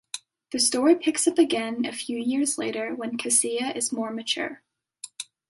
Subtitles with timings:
[0.51, 4.63] The story picks up again a few years later when Casseia is more mature.